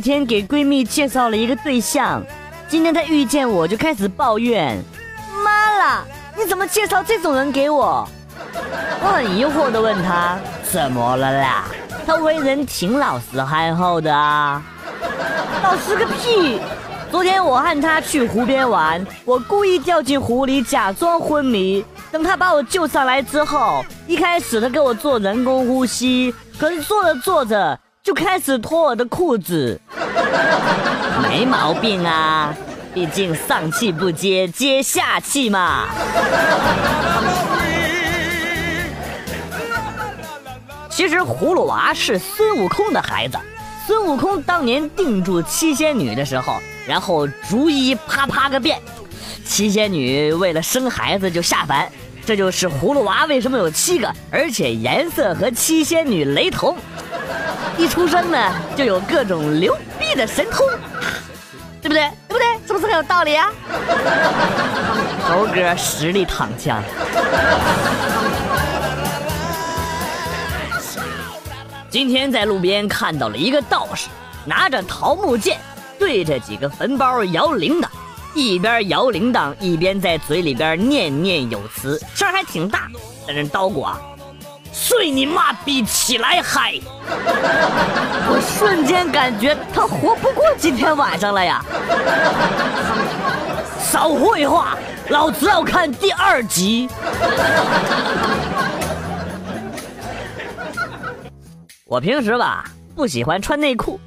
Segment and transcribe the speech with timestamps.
[0.00, 2.22] 天给闺蜜介绍了一个对象，
[2.68, 4.82] 今天她遇见我就开始抱怨
[5.44, 6.04] ：“妈啦，
[6.36, 8.08] 你怎么介绍这种人给我？”
[9.02, 10.38] 我很疑惑的问她
[10.70, 11.64] ：“怎么了啦？”
[12.06, 14.62] 她为人挺老实憨厚的啊。
[15.62, 16.58] 老实个屁！
[17.10, 27.78] 昨天我和她去湖边玩，我故意掉进湖里假装昏迷，等她把我救上来之后，一开始她给我做人工呼吸，可是做着做着。
[28.08, 29.78] 就开始脱我的裤子，
[31.22, 32.54] 没毛病啊，
[32.94, 35.88] 毕竟上气不接接下气嘛。
[40.88, 43.36] 其实葫芦娃是孙悟空的孩子，
[43.86, 48.80] 孙悟空当年定住七仙女的时候，然后逐一啪啪个遍，
[49.44, 51.86] 七仙女为了生孩子就下凡，
[52.24, 56.74] 这就是葫芦娃为什么有七个，而且颜色和七仙女雷同。
[57.78, 60.66] 一出生呢，就有各种牛逼的神通，
[61.80, 62.10] 对不对？
[62.28, 62.44] 对不对？
[62.66, 63.52] 是不是很有道理啊？
[65.22, 66.82] 猴哥实力躺枪。
[71.88, 74.08] 今天在路边看到了一个道士，
[74.44, 75.58] 拿着桃木剑，
[76.00, 77.86] 对着几个坟包摇铃铛，
[78.34, 82.88] 一边摇铃铛一边在嘴里边念念有词，声还挺大，
[83.24, 83.88] 在那叨咕。
[84.80, 86.74] 睡你妈逼起来嗨！
[88.30, 91.60] 我瞬间感觉他活不过今天晚上了呀！
[93.82, 96.88] 少废话，老子要看第二集。
[101.84, 102.64] 我平时吧
[102.94, 103.98] 不喜欢穿内裤，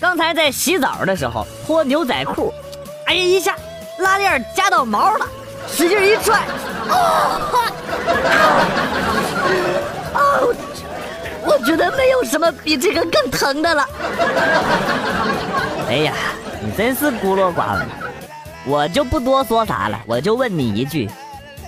[0.00, 2.52] 刚才在洗澡的时候脱牛仔裤，
[3.06, 3.54] 哎呀一下
[4.00, 5.24] 拉链夹到毛了，
[5.70, 6.40] 使劲一拽，
[6.90, 7.40] 啊！
[10.14, 10.54] 哦，
[11.44, 13.86] 我觉得没有什么比这个更疼的了。
[15.88, 16.14] 哎呀，
[16.62, 17.88] 你真是孤陋寡闻，
[18.66, 21.08] 我就不多说啥了，我就问你一句，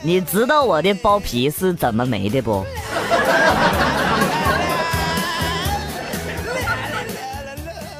[0.02, 2.64] 你知道我的包皮是怎么没的不？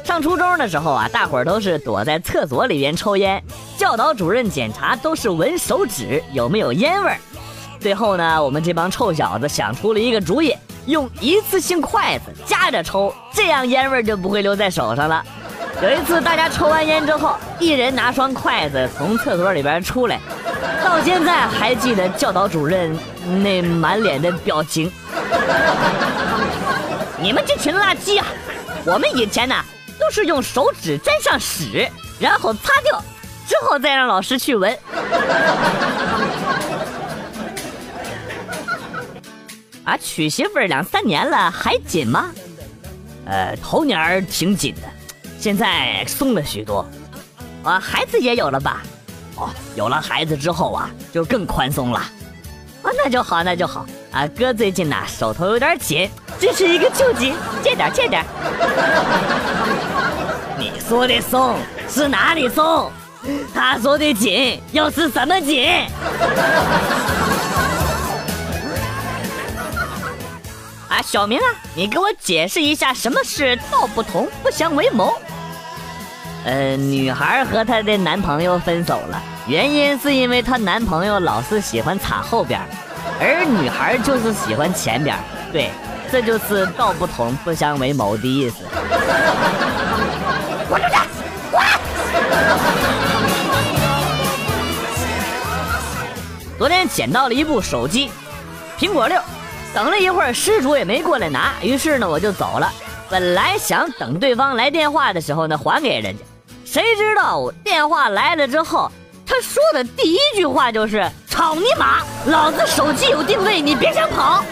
[0.04, 3.42] 上初中的时候啊，大伙儿都是躲在厕所里边抽烟，
[3.78, 7.16] 教导主任检查都是闻手指有没有烟味儿。
[7.80, 10.54] 最后呢，我们这帮臭小子想出了一个主意，
[10.86, 15.24] 用一次性筷子夹着抽，这样烟味就不会留在手上了。
[15.82, 20.20] 有一次，大家抽完烟之后，一人拿双筷子从厕所里边出来，
[20.84, 22.94] 到现在还记得教导主任
[23.42, 24.92] 那满脸的表情。
[27.18, 28.26] 你们这群垃圾啊！
[28.84, 29.54] 我们以前呢
[29.98, 33.02] 都是用手指沾上屎，然后擦掉，
[33.46, 34.78] 之后再让老师去闻。
[39.90, 42.30] 啊，娶媳妇两三年了还紧吗？
[43.26, 44.82] 呃，头年挺紧的，
[45.36, 46.88] 现在松了许多。
[47.64, 48.84] 啊，孩子也有了吧？
[49.34, 51.98] 哦，有了孩子之后啊，就更宽松了。
[51.98, 53.84] 啊，那就好，那就好。
[54.12, 56.08] 啊，哥最近呐手头有点紧，
[56.38, 58.24] 这是一个救急，借点借点。
[60.56, 61.56] 你说的松
[61.88, 62.92] 是哪里松？
[63.52, 65.68] 他说的紧又是什么紧？
[70.90, 71.46] 啊，小明啊，
[71.76, 75.14] 你给我解释一下什么是道不同不相为谋。
[76.44, 82.60] 呃，女孩和她的男朋友分手了，原因是因为她男朋友老是喜欢插后边，
[83.20, 85.16] 而女孩就是喜欢前边。
[85.52, 85.70] 对，
[86.10, 88.64] 这就是道不同不相为谋的意思。
[90.68, 90.96] 滚出去！
[91.52, 91.64] 滚！
[96.58, 98.10] 昨天捡到了一部手机，
[98.76, 99.22] 苹果六。
[99.72, 102.72] 等了一会儿，失主也没过来拿，于是呢，我就走了。
[103.08, 106.24] 本来想等对方来电话的时候呢，还给人家。
[106.64, 108.90] 谁知道电话来了之后，
[109.26, 114.44] 他说的第一句话就是“操你妈，老子手机有定位，你别想跑。”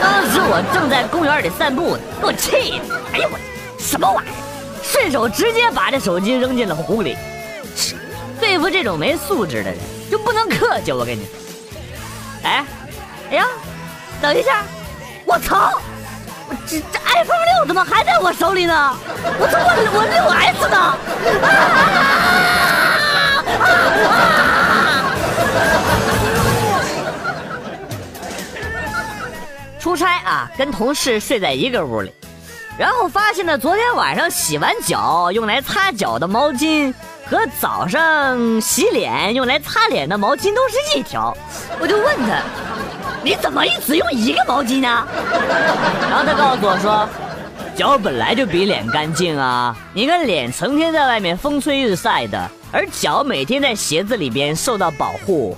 [0.00, 3.38] 当时我正在公园里散步呢，给我气的，哎呦我，
[3.78, 4.32] 什么玩意儿？
[4.82, 7.16] 顺手直接把这手机扔进了湖里。
[8.40, 9.78] 对付这种没素质的人，
[10.10, 10.92] 就不能客气。
[10.92, 11.30] 我跟你说，
[12.42, 12.64] 哎，
[13.30, 13.46] 哎呀！
[14.20, 14.62] 等一下，
[15.24, 15.80] 我操！
[16.48, 18.94] 我这这 iPhone 六怎么还在我手里呢？
[19.38, 19.58] 我操！
[19.58, 20.96] 我我六 S 呢？
[29.80, 32.12] 出差啊，跟同事睡在一个屋里，
[32.76, 36.92] 然后发现呢，昨天晚上洗完脚用来擦脚的毛巾
[37.26, 41.34] 和早上洗脸用来擦脸的毛巾都是一条，
[41.80, 42.42] 我就问他。
[43.22, 45.06] 你怎么一直用一个毛巾呢？
[46.08, 47.08] 然后他告诉我说，
[47.76, 49.76] 脚本来就比脸干净啊！
[49.92, 55.56] 你看脸成天在外面风吹日晒的，而脚每天在鞋子里边受到保护。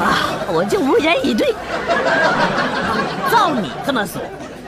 [0.00, 1.54] 啊，我就无言以对。
[3.30, 4.20] 照你这么说，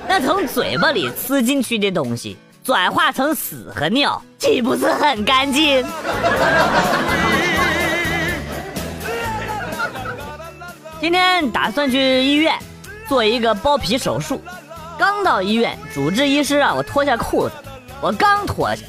[0.06, 5.85] 那从嘴巴里吃进去的东西转化成屎和尿，岂不是很干净？
[11.02, 12.56] 今天打算去医院
[13.08, 14.40] 做一个包皮手术。
[14.96, 17.54] 刚到医院，主治医师让我脱下裤子，
[18.00, 18.84] 我刚脱下，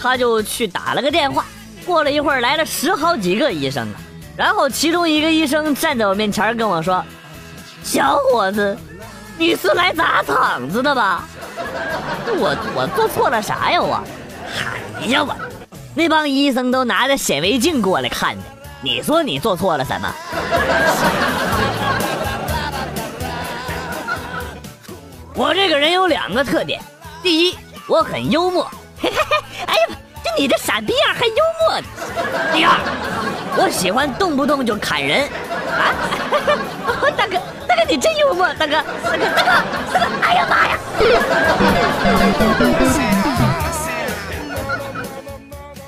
[0.00, 1.44] 他就去打了个电话。
[1.84, 4.00] 过了一会儿，来了十好几个医生啊，
[4.38, 7.04] 然后其中一个医生站在我面前跟我说
[7.84, 8.74] ：“小伙子，
[9.36, 11.28] 你是来砸场子的吧？”
[12.38, 13.82] 我我做错了啥呀？
[13.82, 14.02] 我，
[14.98, 15.36] 哎呀我，
[15.94, 18.42] 那帮医生都拿着显微镜过来看的，
[18.80, 20.10] 你说你做错了什么？
[25.40, 26.78] 我这个人有两个特点，
[27.22, 27.56] 第一，
[27.86, 28.62] 我很幽默，
[29.00, 31.86] 嘿嘿嘿，哎呀，就你这傻逼样还幽默呢。
[32.52, 32.76] 第二，
[33.56, 35.26] 我喜欢动不动就砍人，
[35.78, 35.96] 啊，
[37.16, 39.50] 大哥，大哥你真幽默，大哥，大哥，大哥，
[39.94, 40.78] 大哥，哎呀妈呀！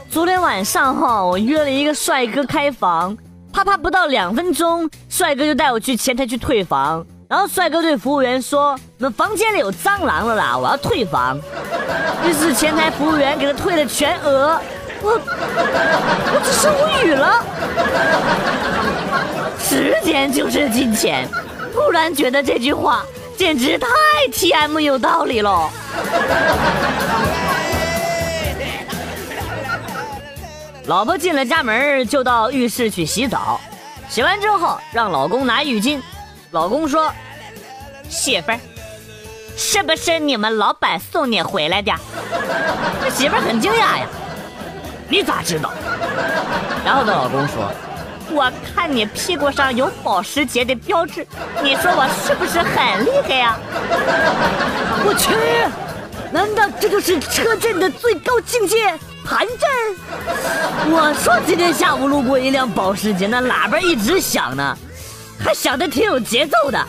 [0.08, 3.14] 昨天晚上哈，我约了一个帅哥开房，
[3.52, 7.05] 啪啪不到两分钟，帅哥就带我去前台去退房。
[7.32, 11.40] 然后帅哥对服务员说：“那房间里有蟑螂了啦，我要退房。”
[12.29, 14.61] 于是前台服务员给他退了全额。
[15.00, 17.43] 我我只是无语了。
[19.58, 21.26] 时间就是金钱，
[21.73, 23.02] 突然觉得这句话
[23.34, 23.88] 简直太
[24.31, 25.70] T M 有道理了。
[30.84, 33.58] 老婆进了家门就到浴室去洗澡，
[34.11, 35.99] 洗完之后让老公拿浴巾。
[36.52, 37.10] 老公说
[38.10, 38.60] ：“媳妇儿，
[39.56, 41.90] 是不是你们老板送你回来的？”
[43.02, 44.06] 这媳妇儿很惊讶呀，
[45.08, 45.72] 你咋知道？
[46.84, 47.72] 然后她老公说
[48.31, 51.26] ：“我看你屁股上有保时捷的标志，
[51.62, 53.56] 你说我是不是很厉害呀？”
[55.06, 55.34] 我去，
[56.31, 58.76] 难道这就是车震的最高境界——
[59.25, 59.70] 盘震？
[60.90, 64.76] 我说今天下午路过一辆保时捷，那喇叭一直响呢。
[65.38, 66.79] 还想的挺有节奏的。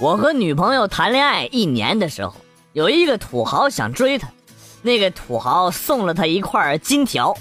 [0.00, 2.34] 我和女朋友谈恋爱一年的时候，
[2.72, 4.28] 有一个土豪想追她，
[4.80, 7.36] 那个土豪送了她一块金条，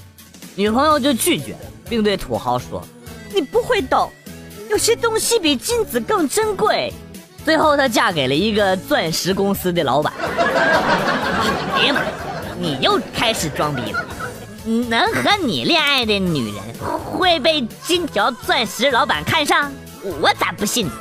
[0.55, 2.81] 女朋友就拒绝了，并对土豪说
[3.31, 4.11] ：“你不会懂，
[4.71, 6.91] 有些东西比金子更珍贵。”
[7.45, 10.11] 最后她嫁给了一个钻石公司的老板。
[11.75, 12.01] 哎呀妈，
[12.59, 14.03] 你又开始装逼了。
[14.67, 16.61] 能和你恋爱的女人
[16.99, 19.71] 会被金条钻石老板看上？
[20.03, 20.89] 我咋不信？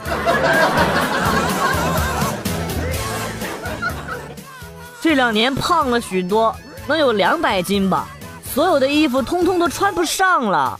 [5.02, 6.54] 这两年胖了许多，
[6.86, 8.06] 能有两百斤吧。
[8.54, 10.78] 所有的衣服通通都穿不上了。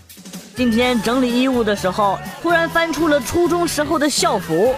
[0.54, 4.76] 今天整理衣物的时候，突然翻出了初中时候的校服，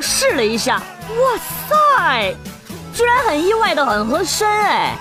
[0.00, 2.34] 试了一下，哇塞，
[2.92, 4.96] 居然很意外的很合身哎。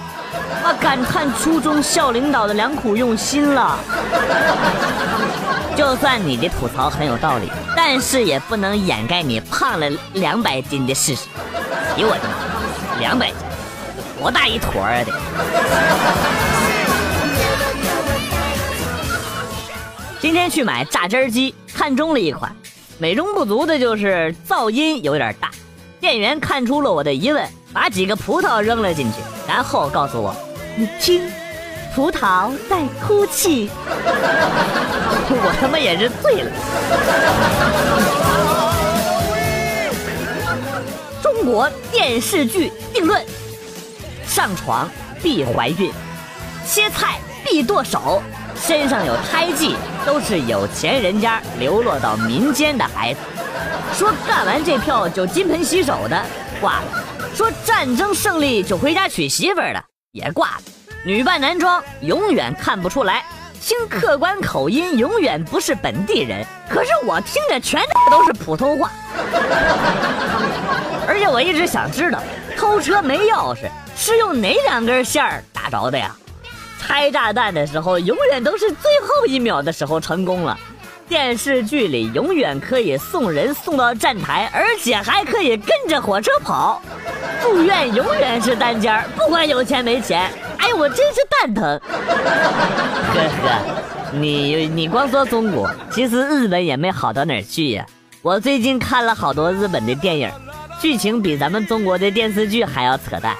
[0.64, 0.74] 啊！
[0.80, 3.78] 感叹初中校领导的良苦用心了。
[5.76, 11.28] 就算你的吐槽很有道理，但是也不能掩盖你胖了两百斤的事实。
[11.96, 13.36] 哎我的妈，两百斤，
[14.20, 15.04] 多大一坨啊！
[15.04, 15.12] 得。
[20.20, 22.56] 今天去买榨汁机，看中了一款，
[22.98, 25.50] 美中不足的就是噪音有点大。
[26.00, 27.48] 店员看出了我的疑问。
[27.74, 30.34] 把几个葡萄扔了进去，然后告诉我
[30.78, 31.28] ：“你听，
[31.96, 33.70] 葡萄在哭泣。”
[35.36, 36.52] 我他妈也是醉了。
[41.22, 43.26] 中国电视剧定论：
[44.28, 44.88] 上床
[45.22, 45.92] 必怀孕，
[46.68, 48.22] 切菜必剁手，
[48.56, 49.76] 身上有胎记
[50.06, 53.20] 都是有钱人家流落到民间的孩子。
[53.98, 56.22] 说干完这票就金盆洗手的
[56.62, 57.04] 挂了。
[57.36, 60.62] 说战争胜利就回家娶媳妇儿了，也挂了。
[61.04, 63.26] 女扮男装永远看不出来，
[63.60, 66.46] 听客观口音永远不是本地人。
[66.70, 68.92] 可是我听着全都是普通话。
[71.08, 72.22] 而且我一直想知道，
[72.56, 76.16] 偷车没钥匙是用哪两根线儿打着的呀？
[76.80, 80.58] 拆炸弹的时候永远都是最后一秒的时候成功了。
[81.14, 86.82] 电视剧里永远可以送人送到站台，而且还可以跟着火车跑。
[87.40, 90.28] 住院永远是单间儿，不管有钱没钱。
[90.58, 91.80] 哎，我真是蛋疼。
[93.14, 93.62] 呵呵，
[94.12, 97.86] 你你光说中国，其实日本也没好到哪儿去呀。
[98.24, 100.32] 我最近看了好多日本的电影，
[100.82, 103.36] 剧情比咱们中国的电视剧还要扯淡。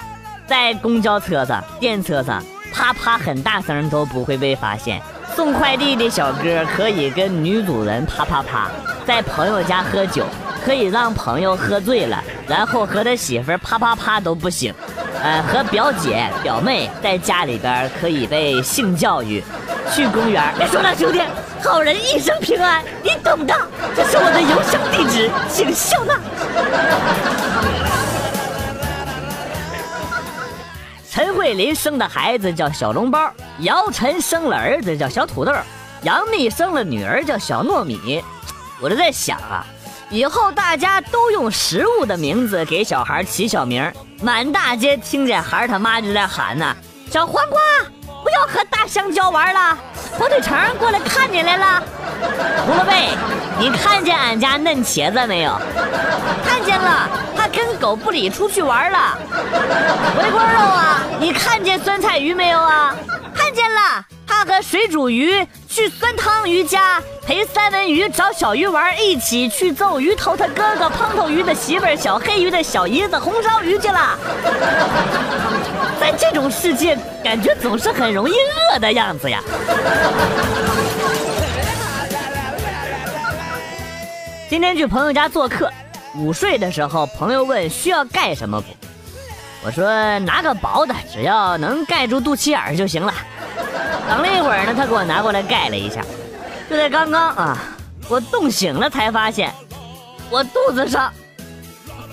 [0.46, 5.02] 在公交车上、电车上，啪啪很大声都不会被发现。
[5.36, 8.70] 送快递的小哥可以跟女主人啪啪啪。
[9.06, 10.26] 在朋友家喝酒，
[10.64, 14.74] 可以让朋友喝醉了，然后和他媳妇啪啪啪都不醒。
[15.22, 19.44] 呃，和表姐、表妹在家里边可以被性教育。
[19.92, 21.22] 去公园，别说了，兄弟，
[21.64, 23.54] 好人一生平安，你懂的。
[23.96, 26.16] 这是我的邮箱地址，请笑纳。
[31.12, 35.54] 陈慧琳生的孩子叫小笼包，姚晨生了儿子叫小土豆，
[36.02, 38.24] 杨幂生了女儿叫小糯米。
[38.82, 39.66] 我就在想啊。
[40.10, 43.92] 以后大家都用食物的名字给小孩起小名，
[44.22, 46.76] 满大街听见孩他妈就在喊呢
[47.10, 47.60] ：“小黄瓜，
[48.24, 49.78] 不要和大香蕉玩了！”
[50.18, 51.84] 火腿肠过来看你来了。
[52.66, 52.92] 胡萝卜，
[53.60, 55.52] 你看见俺家嫩茄子没有？
[56.46, 59.18] 看见了，他跟狗不理出去玩了。
[60.16, 62.96] 回锅肉啊，你看见酸菜鱼没有啊？
[63.36, 67.00] 看见了，他和水煮鱼去酸汤鱼家。
[67.26, 74.18] 陪三文鱼找小鱼玩，一起去揍鱼头他哥哥胖头鱼的媳妇儿小黑鱼的小姨子红烧鱼去了。
[76.02, 78.34] 在这种世界，感觉总是很容易
[78.74, 79.40] 饿的样子呀。
[84.50, 85.72] 今天去朋友家做客，
[86.18, 88.68] 午睡的时候，朋友问需要盖什么补，
[89.64, 93.14] 我说拿个薄的，只要能盖住肚脐眼就行了。
[94.08, 96.02] 等了一会儿呢，他给我拿过来盖了一下。
[96.70, 97.58] 就在刚刚啊，
[98.10, 99.54] 我冻醒了才发现，
[100.30, 101.12] 我肚子上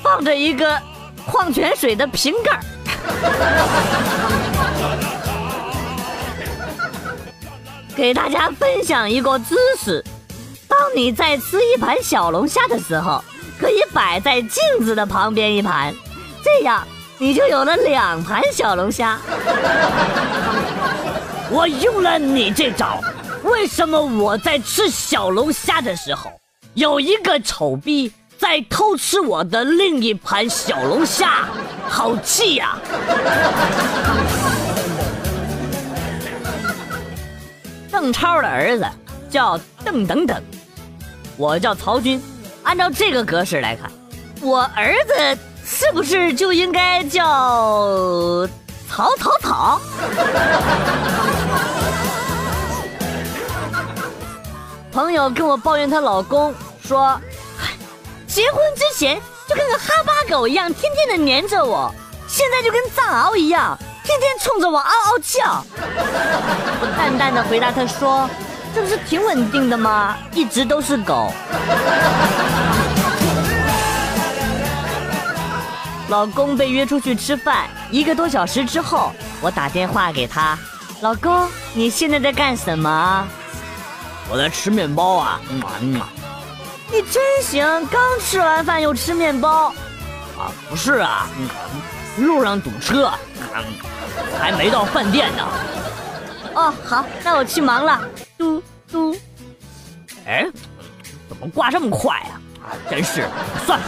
[0.02, 0.78] 放着一个
[1.26, 2.60] 矿泉水的瓶盖。
[7.96, 10.04] 给大家分享一个知识：
[10.68, 13.22] 当你在吃一盘小龙虾的时候，
[13.58, 15.94] 可以摆在镜子的旁边一盘，
[16.42, 16.86] 这样
[17.18, 19.18] 你就有了两盘小龙虾。
[21.50, 23.00] 我用了你这招。
[23.42, 26.30] 为什么我在吃小龙虾的时候，
[26.74, 31.48] 有一个丑逼在偷吃我的另一盘小龙虾？
[31.88, 32.78] 好气呀！
[37.90, 38.86] 邓超的儿子
[39.28, 40.40] 叫邓等等，
[41.36, 42.22] 我叫曹军。
[42.62, 43.90] 按照这个格式来看，
[44.40, 48.46] 我儿子是不是就应该叫
[48.88, 49.80] 曹曹曹？
[55.00, 56.54] 朋友跟我抱怨她老公
[56.86, 57.18] 说，
[58.26, 61.90] 结婚之前就跟个哈巴狗一样，天天的黏着我，
[62.28, 65.64] 现在就跟藏獒一样，天天冲着我嗷嗷叫。
[65.74, 68.28] 我 淡淡的回答他说，
[68.74, 70.18] 这不是挺稳定的吗？
[70.34, 71.32] 一直都是狗。
[76.08, 80.58] 老公被约出去吃饭，一个多小时之后，我打电话给他，
[81.00, 83.26] 老公，你现在在干什么？
[84.30, 86.08] 我在吃面包啊，嗯啊嗯啊
[86.92, 89.66] 你真行，刚吃完饭又吃面包，
[90.38, 91.26] 啊，不是啊，
[92.16, 93.12] 路上堵车，
[94.40, 95.44] 还没到饭店呢。
[96.54, 98.00] 哦，好，那我去忙了。
[98.36, 99.16] 嘟嘟，
[100.26, 100.46] 哎，
[101.28, 102.74] 怎么挂这么快啊？
[102.88, 103.28] 真是，
[103.66, 103.86] 算了，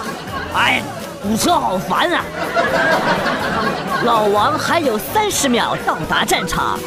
[0.55, 0.83] 哎，
[1.23, 2.25] 堵车好烦啊。
[4.05, 6.79] 老王还有三十秒到达战场。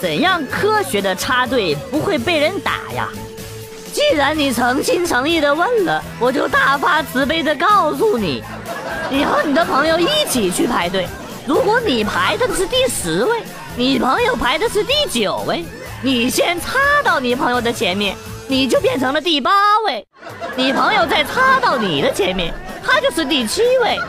[0.00, 3.08] 怎样科学的插队不会被人打呀？
[3.92, 8.42] 既然你诚心诚意的问了，我就大发慈悲的告诉你，
[9.10, 11.08] 你和你的朋友一起去排队。
[11.46, 13.42] 如果你排的是第十位，
[13.76, 15.64] 你朋友排的是第九位，
[16.02, 18.14] 你先插到你朋友的前面，
[18.46, 19.50] 你就变成了第八
[19.86, 20.06] 位。
[20.54, 22.54] 你朋友再插到你的前面。
[22.90, 24.00] 他就是第七位，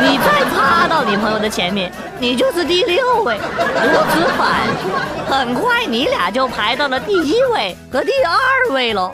[0.00, 9.12] 你再插到你朋友的前面，你就是第六位，如此反复，很快你俩就排到了第一位和第二位喽。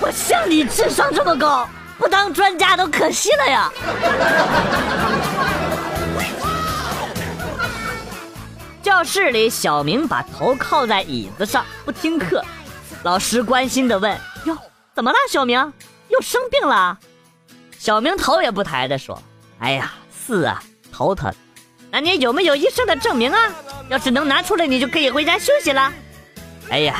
[0.00, 3.72] 我像你智商这么高，不当专家都可惜了呀。
[8.80, 12.44] 教室里，小明把头靠在椅子上不听课，
[13.02, 14.56] 老师关心的问：“哟，
[14.94, 15.72] 怎么了，小明？”
[16.12, 16.98] 又生病了，
[17.78, 19.20] 小明头也不抬的说
[19.60, 19.94] ：“哎呀，
[20.26, 21.32] 是啊，头疼。
[21.90, 23.50] 那你有没有医生的证明啊？
[23.88, 25.90] 要是能拿出来，你就可以回家休息了。”
[26.68, 26.94] 哎呀，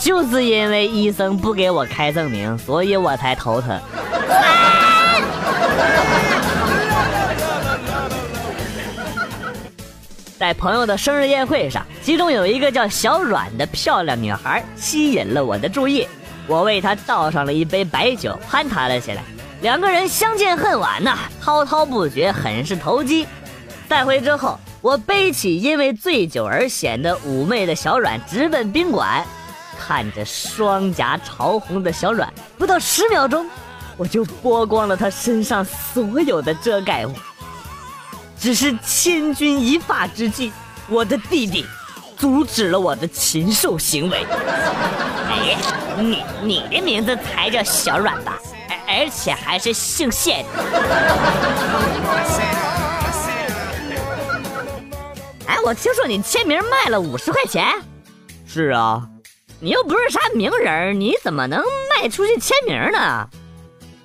[0.00, 3.80] 就是因为医生不给我开证明，所以我才头疼。
[10.36, 16.08] 在朋友的生日宴会上，其中有一个叫小阮的漂亮女孩吸引了我的注意，
[16.50, 19.22] 我为他倒上了一杯白酒，攀谈了起来。
[19.62, 23.24] 两个人相见恨晚呐，滔滔不绝，很是投机。
[23.88, 29.24] 带回之后，我背起因为醉酒而显得妩媚的小阮，直奔宾馆。
[29.78, 32.28] 看着双颊潮红的小阮，
[32.58, 33.48] 不到十秒钟，
[33.96, 37.14] 我就剥光了她身上所有的遮盖物。
[38.36, 40.50] 只是千钧一发之际，
[40.88, 41.64] 我的弟弟
[42.16, 44.26] 阻止了我的禽兽行为。
[45.30, 45.56] 哎，
[45.98, 48.38] 你你的名字才叫小软吧？
[48.86, 50.48] 而且还是姓谢的。
[55.46, 57.64] 哎，我听说你签名卖了五十块钱。
[58.46, 59.02] 是啊，
[59.60, 61.62] 你又不是啥名人，你怎么能
[61.94, 63.28] 卖出去签名呢？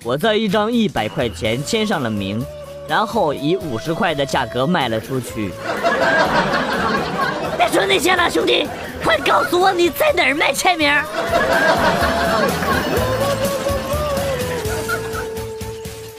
[0.04, 2.46] 我在一张一百块钱签上了名。
[2.88, 5.50] 然后以五十块的价格卖了出去。
[7.58, 8.64] 别说那些了，兄弟，
[9.06, 10.92] 快告诉我你在哪儿卖签名。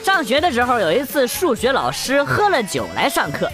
[0.02, 3.52] 上学的时候，有一次数学老师喝了酒来上课，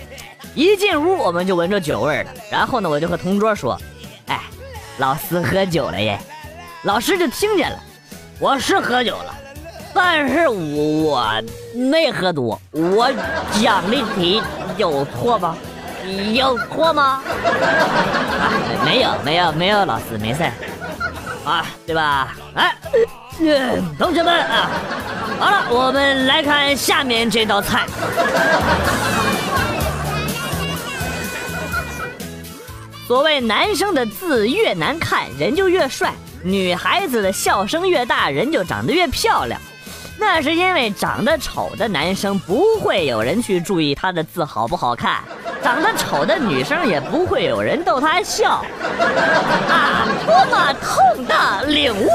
[0.53, 2.29] 一进屋我们就闻着酒味了。
[2.51, 3.75] 然后呢，我就和同桌说
[4.29, 4.39] ：“哎，
[4.99, 6.19] 老师喝酒了耶。”
[6.85, 7.79] 老师就听见了，
[8.39, 9.33] 我是喝酒了。
[9.95, 11.41] 但是我
[11.73, 13.11] 没喝多，我
[13.59, 14.43] 讲的题
[14.77, 15.57] 有错吗？
[16.33, 17.21] 有错吗？
[18.83, 20.43] 没有，没有，没有，老师没事，
[21.45, 22.35] 啊，对吧？
[22.55, 22.75] 哎，
[23.97, 24.69] 同学们啊，
[25.39, 27.85] 好了，我们来看下面这道菜。
[33.07, 36.09] 所谓男生的字越难看，人就越帅；
[36.41, 39.59] 女孩子的笑声越大，人就长得越漂亮。
[40.25, 45.21] 那是因为长得丑的男生不会有人去注意他的字好不好看，
[45.61, 48.63] 长得丑的女生也不会有人逗他笑，
[49.69, 52.09] 啊，多么痛的领悟！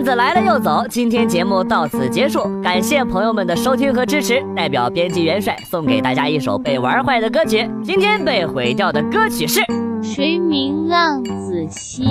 [0.00, 4.42] 段子来了又走，今天节目到此结束，感谢朋友们的收听和支持。
[4.56, 9.60] 代表编辑元帅送给大家一首被玩坏的歌曲，今天被毁掉的歌曲是
[10.02, 12.06] 《谁明浪子心》。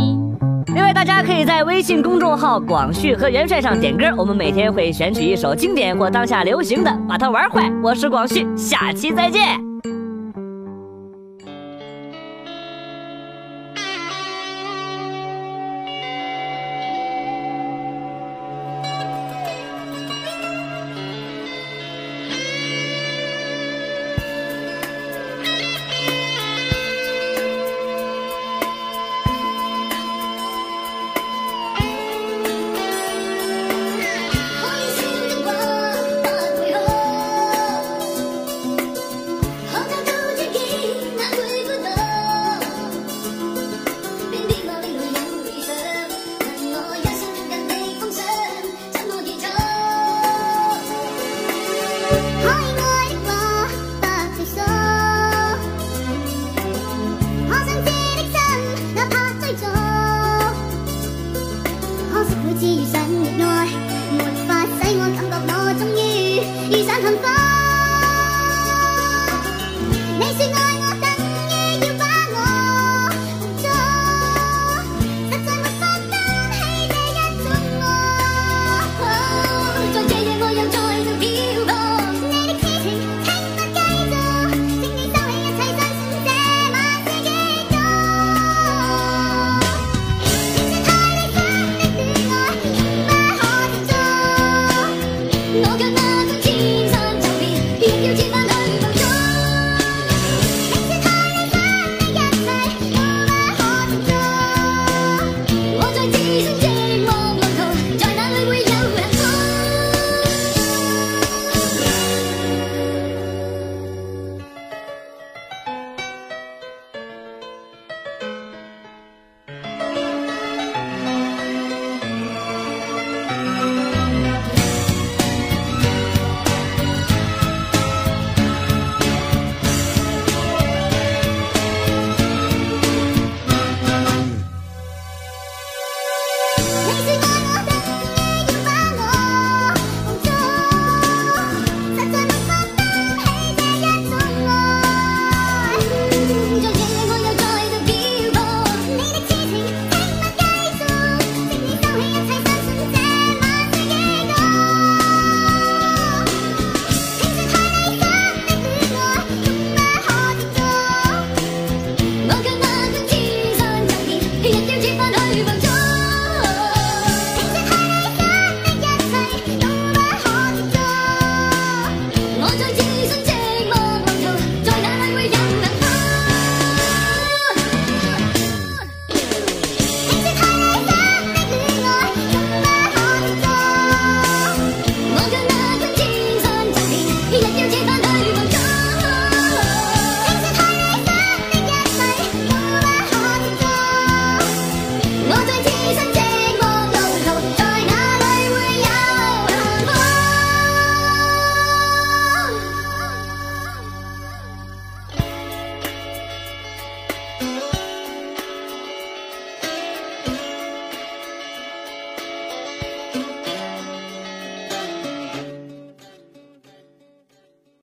[0.76, 7.72] 另外，大家可以在微信公众号“广旭和元帅”上点歌，我们每天会选取一首经典或当下流行的，把它玩坏。
[7.82, 9.69] 我是广旭，下期再见。